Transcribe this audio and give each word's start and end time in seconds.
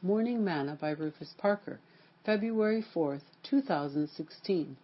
Morning 0.00 0.44
Manna 0.44 0.78
by 0.80 0.90
Rufus 0.90 1.34
Parker, 1.38 1.80
February 2.24 2.84
4, 2.94 3.18
2016. 3.42 4.76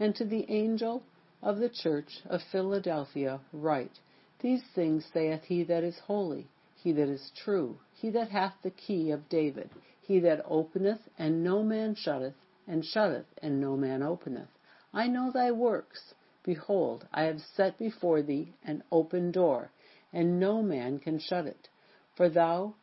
And 0.00 0.16
to 0.16 0.24
the 0.24 0.50
angel 0.50 1.02
of 1.42 1.58
the 1.58 1.68
church 1.68 2.22
of 2.24 2.40
Philadelphia 2.50 3.40
write, 3.52 4.00
These 4.40 4.62
things 4.74 5.04
saith 5.12 5.42
he 5.42 5.62
that 5.64 5.84
is 5.84 5.98
holy, 5.98 6.46
he 6.74 6.90
that 6.92 7.10
is 7.10 7.30
true, 7.36 7.80
he 7.92 8.08
that 8.12 8.30
hath 8.30 8.54
the 8.62 8.70
key 8.70 9.10
of 9.10 9.28
David, 9.28 9.68
he 10.00 10.18
that 10.20 10.42
openeth, 10.48 11.06
and 11.18 11.44
no 11.44 11.62
man 11.62 11.94
shutteth, 11.94 12.46
and 12.66 12.82
shutteth, 12.82 13.26
and 13.42 13.60
no 13.60 13.76
man 13.76 14.02
openeth. 14.02 14.48
I 14.94 15.06
know 15.06 15.30
thy 15.30 15.50
works. 15.50 16.14
Behold, 16.44 17.06
I 17.12 17.24
have 17.24 17.42
set 17.42 17.76
before 17.76 18.22
thee 18.22 18.54
an 18.64 18.84
open 18.90 19.32
door, 19.32 19.70
and 20.14 20.40
no 20.40 20.62
man 20.62 20.98
can 20.98 21.18
shut 21.18 21.44
it. 21.44 21.68
For 22.16 22.30
thou 22.30 22.74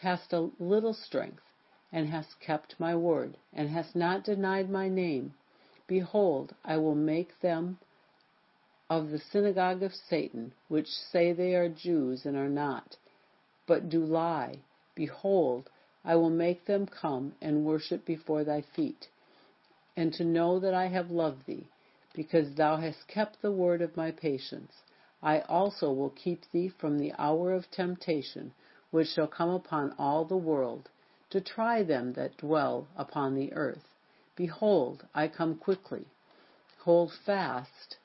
hast 0.00 0.32
a 0.32 0.50
little 0.58 0.94
strength, 0.94 1.42
and 1.92 2.08
hast 2.08 2.40
kept 2.40 2.78
my 2.78 2.94
word, 2.94 3.36
and 3.52 3.68
hast 3.70 3.94
not 3.94 4.24
denied 4.24 4.70
my 4.70 4.88
name. 4.88 5.34
Behold, 5.86 6.54
I 6.64 6.76
will 6.76 6.94
make 6.94 7.40
them 7.40 7.78
of 8.88 9.10
the 9.10 9.18
synagogue 9.18 9.82
of 9.82 9.94
Satan, 9.94 10.52
which 10.68 10.88
say 10.88 11.32
they 11.32 11.54
are 11.54 11.68
Jews 11.68 12.26
and 12.26 12.36
are 12.36 12.48
not, 12.48 12.96
but 13.66 13.88
do 13.88 14.04
lie. 14.04 14.56
Behold, 14.94 15.70
I 16.04 16.16
will 16.16 16.30
make 16.30 16.64
them 16.64 16.86
come 16.86 17.34
and 17.40 17.64
worship 17.64 18.04
before 18.04 18.42
thy 18.42 18.62
feet, 18.62 19.08
and 19.96 20.12
to 20.14 20.24
know 20.24 20.58
that 20.58 20.74
I 20.74 20.86
have 20.88 21.10
loved 21.10 21.46
thee, 21.46 21.66
because 22.14 22.54
thou 22.54 22.78
hast 22.78 23.06
kept 23.06 23.42
the 23.42 23.52
word 23.52 23.80
of 23.82 23.96
my 23.96 24.10
patience. 24.10 24.72
I 25.22 25.40
also 25.40 25.92
will 25.92 26.10
keep 26.10 26.42
thee 26.50 26.68
from 26.68 26.98
the 26.98 27.12
hour 27.18 27.52
of 27.52 27.70
temptation, 27.70 28.52
which 28.90 29.08
shall 29.08 29.26
come 29.26 29.50
upon 29.50 29.94
all 29.98 30.24
the 30.24 30.36
world, 30.36 30.88
to 31.30 31.40
try 31.40 31.82
them 31.82 32.12
that 32.14 32.36
dwell 32.36 32.88
upon 32.96 33.34
the 33.34 33.52
earth. 33.52 33.94
Behold, 34.36 35.06
I 35.14 35.28
come 35.28 35.56
quickly. 35.56 36.06
Hold 36.80 37.12
fast 37.12 37.98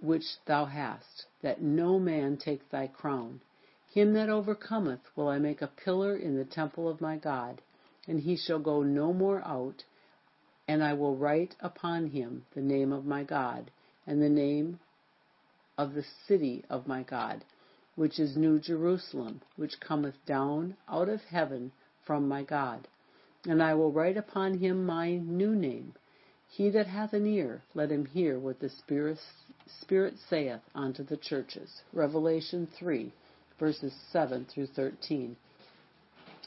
which 0.00 0.24
thou 0.46 0.64
hast, 0.66 1.26
that 1.42 1.60
no 1.60 1.98
man 1.98 2.36
take 2.36 2.70
thy 2.70 2.86
crown. 2.86 3.40
Him 3.92 4.12
that 4.12 4.28
overcometh 4.28 5.00
will 5.16 5.28
I 5.28 5.38
make 5.38 5.62
a 5.62 5.66
pillar 5.66 6.16
in 6.16 6.36
the 6.36 6.44
temple 6.44 6.88
of 6.88 7.00
my 7.00 7.16
God, 7.16 7.60
and 8.06 8.20
he 8.20 8.36
shall 8.36 8.60
go 8.60 8.82
no 8.82 9.12
more 9.12 9.42
out, 9.44 9.82
and 10.68 10.84
I 10.84 10.92
will 10.92 11.16
write 11.16 11.56
upon 11.60 12.10
him 12.10 12.44
the 12.54 12.60
name 12.60 12.92
of 12.92 13.04
my 13.04 13.24
God, 13.24 13.70
and 14.06 14.22
the 14.22 14.28
name 14.28 14.78
of 15.76 15.94
the 15.94 16.04
city 16.26 16.64
of 16.68 16.86
my 16.86 17.02
God, 17.02 17.44
which 17.98 18.20
is 18.20 18.36
New 18.36 18.60
Jerusalem, 18.60 19.40
which 19.56 19.80
cometh 19.80 20.14
down 20.24 20.76
out 20.88 21.08
of 21.08 21.20
heaven 21.24 21.72
from 22.06 22.28
my 22.28 22.44
God. 22.44 22.86
And 23.44 23.60
I 23.60 23.74
will 23.74 23.90
write 23.90 24.16
upon 24.16 24.58
him 24.58 24.86
my 24.86 25.16
new 25.16 25.56
name. 25.56 25.94
He 26.48 26.70
that 26.70 26.86
hath 26.86 27.12
an 27.12 27.26
ear, 27.26 27.60
let 27.74 27.90
him 27.90 28.06
hear 28.06 28.38
what 28.38 28.60
the 28.60 28.68
Spirit, 28.68 29.18
Spirit 29.80 30.14
saith 30.30 30.60
unto 30.76 31.02
the 31.02 31.16
churches. 31.16 31.82
Revelation 31.92 32.68
3, 32.78 33.12
verses 33.58 33.92
7 34.12 34.44
through 34.44 34.68
13. 34.68 35.36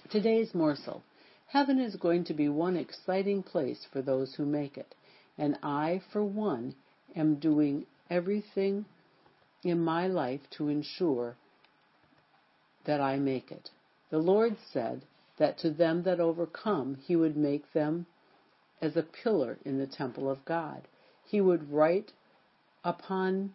Today's 0.09 0.55
morsel. 0.55 1.03
Heaven 1.47 1.79
is 1.79 1.97
going 1.97 2.23
to 2.23 2.33
be 2.33 2.47
one 2.47 2.77
exciting 2.77 3.43
place 3.43 3.85
for 3.91 4.01
those 4.01 4.35
who 4.35 4.45
make 4.45 4.77
it, 4.77 4.95
and 5.37 5.57
I, 5.61 6.01
for 6.13 6.23
one, 6.23 6.75
am 7.13 7.35
doing 7.35 7.85
everything 8.09 8.85
in 9.63 9.79
my 9.79 10.07
life 10.07 10.41
to 10.57 10.69
ensure 10.69 11.35
that 12.85 12.99
I 12.99 13.17
make 13.17 13.51
it. 13.51 13.69
The 14.09 14.17
Lord 14.17 14.57
said 14.71 15.03
that 15.37 15.57
to 15.59 15.71
them 15.71 16.03
that 16.03 16.19
overcome, 16.19 16.97
He 17.05 17.15
would 17.15 17.37
make 17.37 17.71
them 17.73 18.05
as 18.81 18.97
a 18.97 19.03
pillar 19.03 19.57
in 19.63 19.77
the 19.77 19.87
temple 19.87 20.29
of 20.29 20.43
God. 20.45 20.87
He 21.25 21.39
would 21.39 21.71
write 21.71 22.11
upon 22.83 23.53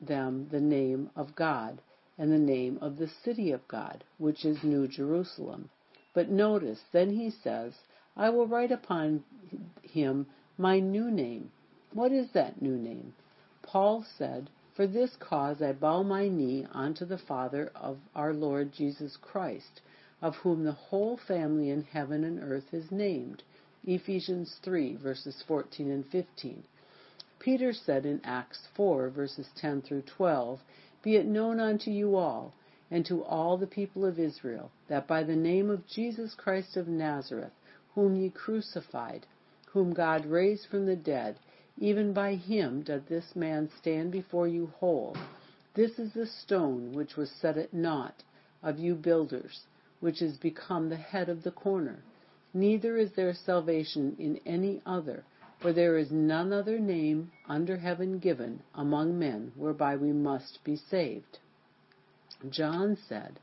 them 0.00 0.48
the 0.50 0.60
name 0.60 1.10
of 1.16 1.34
God 1.34 1.80
and 2.18 2.30
the 2.30 2.38
name 2.38 2.78
of 2.80 2.98
the 2.98 3.08
city 3.24 3.52
of 3.52 3.66
God, 3.68 4.04
which 4.18 4.44
is 4.44 4.62
New 4.62 4.86
Jerusalem. 4.86 5.70
But 6.14 6.30
notice, 6.30 6.80
then 6.92 7.10
he 7.10 7.30
says, 7.30 7.74
I 8.16 8.30
will 8.30 8.46
write 8.46 8.72
upon 8.72 9.24
him 9.82 10.26
my 10.56 10.78
new 10.78 11.10
name. 11.10 11.50
What 11.92 12.12
is 12.12 12.28
that 12.32 12.62
new 12.62 12.76
name? 12.76 13.14
Paul 13.62 14.04
said, 14.16 14.48
For 14.76 14.86
this 14.86 15.16
cause 15.16 15.62
I 15.62 15.72
bow 15.72 16.02
my 16.02 16.28
knee 16.28 16.66
unto 16.70 17.06
the 17.06 17.16
Father 17.16 17.72
of 17.74 17.96
our 18.14 18.34
Lord 18.34 18.72
Jesus 18.72 19.16
Christ, 19.16 19.80
of 20.20 20.36
whom 20.36 20.64
the 20.64 20.72
whole 20.72 21.16
family 21.16 21.70
in 21.70 21.82
heaven 21.82 22.24
and 22.24 22.38
earth 22.42 22.74
is 22.74 22.92
named. 22.92 23.42
Ephesians 23.86 24.58
3, 24.62 24.96
verses 24.96 25.42
14 25.48 25.90
and 25.90 26.04
15. 26.08 26.62
Peter 27.38 27.72
said 27.72 28.04
in 28.04 28.20
Acts 28.22 28.68
4, 28.74 29.08
verses 29.08 29.48
10 29.56 29.80
through 29.80 30.02
12, 30.02 30.60
Be 31.02 31.16
it 31.16 31.24
known 31.24 31.58
unto 31.58 31.90
you 31.90 32.14
all, 32.14 32.52
and 32.90 33.06
to 33.06 33.24
all 33.24 33.56
the 33.56 33.66
people 33.66 34.04
of 34.04 34.18
Israel, 34.18 34.70
that 34.88 35.06
by 35.06 35.22
the 35.22 35.36
name 35.36 35.70
of 35.70 35.86
Jesus 35.86 36.34
Christ 36.34 36.76
of 36.76 36.86
Nazareth, 36.86 37.54
whom 37.94 38.14
ye 38.14 38.28
crucified, 38.28 39.26
whom 39.68 39.94
God 39.94 40.26
raised 40.26 40.66
from 40.66 40.84
the 40.84 40.96
dead, 40.96 41.38
even 41.78 42.12
by 42.12 42.34
him 42.34 42.82
doth 42.82 43.06
this 43.06 43.36
man 43.36 43.68
stand 43.78 44.10
before 44.10 44.48
you 44.48 44.66
whole. 44.78 45.16
This 45.74 45.98
is 45.98 46.12
the 46.14 46.26
stone 46.26 46.92
which 46.92 47.16
was 47.16 47.30
set 47.30 47.58
at 47.58 47.74
naught 47.74 48.22
of 48.62 48.78
you 48.78 48.94
builders, 48.94 49.60
which 50.00 50.22
is 50.22 50.38
become 50.38 50.88
the 50.88 50.96
head 50.96 51.28
of 51.28 51.42
the 51.42 51.50
corner. 51.50 52.02
Neither 52.54 52.96
is 52.96 53.12
there 53.12 53.34
salvation 53.34 54.16
in 54.18 54.40
any 54.46 54.80
other, 54.86 55.24
for 55.60 55.74
there 55.74 55.98
is 55.98 56.10
none 56.10 56.52
other 56.52 56.78
name 56.78 57.30
under 57.46 57.76
heaven 57.76 58.18
given 58.18 58.62
among 58.74 59.18
men 59.18 59.52
whereby 59.54 59.96
we 59.96 60.12
must 60.12 60.58
be 60.64 60.76
saved. 60.76 61.38
John 62.48 62.96
said, 63.08 63.38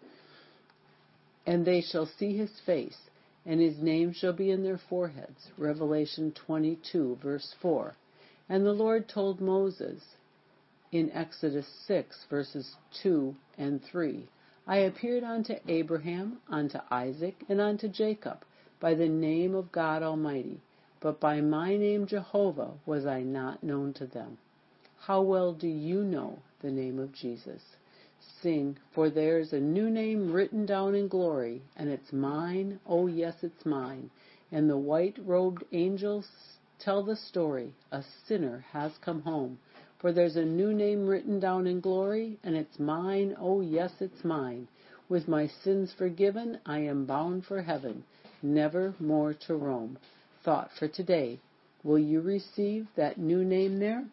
And 1.45 1.65
they 1.65 1.81
shall 1.81 2.07
see 2.07 2.35
his 2.35 2.59
face, 2.65 2.97
and 3.45 3.59
his 3.59 3.77
name 3.77 4.13
shall 4.13 4.33
be 4.33 4.49
in 4.49 4.63
their 4.63 4.79
foreheads. 4.89 5.51
Revelation 5.57 6.31
22, 6.31 7.19
verse 7.21 7.53
4. 7.61 7.95
And 8.49 8.65
the 8.65 8.73
Lord 8.73 9.07
told 9.07 9.39
Moses 9.39 10.01
in 10.91 11.11
Exodus 11.11 11.67
6, 11.87 12.25
verses 12.29 12.75
2 13.01 13.35
and 13.57 13.81
3, 13.83 14.27
I 14.67 14.77
appeared 14.77 15.23
unto 15.23 15.55
Abraham, 15.67 16.39
unto 16.49 16.79
Isaac, 16.91 17.43
and 17.49 17.59
unto 17.59 17.87
Jacob 17.87 18.45
by 18.79 18.93
the 18.93 19.09
name 19.09 19.55
of 19.55 19.71
God 19.71 20.03
Almighty, 20.03 20.61
but 20.99 21.19
by 21.19 21.41
my 21.41 21.75
name 21.77 22.05
Jehovah 22.05 22.71
was 22.85 23.05
I 23.05 23.21
not 23.21 23.63
known 23.63 23.93
to 23.93 24.05
them. 24.05 24.37
How 24.99 25.21
well 25.21 25.53
do 25.53 25.67
you 25.67 26.03
know 26.03 26.39
the 26.61 26.71
name 26.71 26.99
of 26.99 27.13
Jesus? 27.13 27.61
Sing, 28.41 28.77
for 28.93 29.09
there's 29.09 29.51
a 29.51 29.59
new 29.59 29.89
name 29.89 30.31
written 30.31 30.65
down 30.65 30.95
in 30.95 31.07
glory, 31.09 31.61
and 31.75 31.89
it's 31.89 32.13
mine, 32.13 32.79
oh 32.85 33.07
yes, 33.07 33.35
it's 33.41 33.65
mine. 33.65 34.09
And 34.51 34.69
the 34.69 34.77
white-robed 34.77 35.63
angels 35.73 36.27
tell 36.83 37.03
the 37.03 37.15
story, 37.15 37.73
a 37.91 38.03
sinner 38.27 38.65
has 38.71 38.91
come 39.03 39.21
home. 39.21 39.57
For 39.99 40.11
there's 40.11 40.35
a 40.35 40.43
new 40.43 40.73
name 40.73 41.07
written 41.07 41.39
down 41.39 41.65
in 41.65 41.79
glory, 41.79 42.37
and 42.43 42.55
it's 42.55 42.77
mine, 42.77 43.35
oh 43.39 43.61
yes, 43.61 43.91
it's 43.99 44.23
mine. 44.25 44.67
With 45.07 45.27
my 45.27 45.47
sins 45.63 45.93
forgiven, 45.97 46.59
I 46.65 46.79
am 46.79 47.05
bound 47.05 47.45
for 47.45 47.61
heaven, 47.61 48.03
never 48.41 48.93
more 48.99 49.33
to 49.47 49.55
roam. 49.55 49.97
Thought 50.43 50.71
for 50.77 50.87
today. 50.87 51.39
Will 51.83 51.99
you 51.99 52.21
receive 52.21 52.87
that 52.95 53.17
new 53.17 53.43
name 53.45 53.79
there? 53.79 54.05